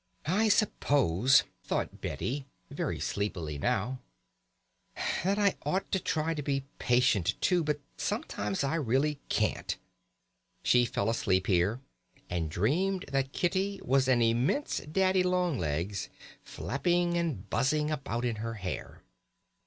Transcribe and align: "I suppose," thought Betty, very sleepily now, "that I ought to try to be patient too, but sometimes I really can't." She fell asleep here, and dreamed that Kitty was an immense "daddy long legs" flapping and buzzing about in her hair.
"I 0.25 0.49
suppose," 0.49 1.43
thought 1.63 2.01
Betty, 2.01 2.47
very 2.71 2.99
sleepily 2.99 3.59
now, 3.59 3.99
"that 5.23 5.37
I 5.37 5.57
ought 5.61 5.91
to 5.91 5.99
try 5.99 6.33
to 6.33 6.41
be 6.41 6.65
patient 6.79 7.39
too, 7.39 7.63
but 7.63 7.79
sometimes 7.97 8.63
I 8.63 8.73
really 8.77 9.19
can't." 9.29 9.77
She 10.63 10.85
fell 10.85 11.07
asleep 11.07 11.45
here, 11.45 11.81
and 12.31 12.49
dreamed 12.49 13.05
that 13.11 13.31
Kitty 13.31 13.79
was 13.83 14.07
an 14.07 14.23
immense 14.23 14.79
"daddy 14.91 15.21
long 15.21 15.59
legs" 15.59 16.09
flapping 16.41 17.15
and 17.15 17.47
buzzing 17.51 17.91
about 17.91 18.25
in 18.25 18.37
her 18.37 18.55
hair. 18.55 19.03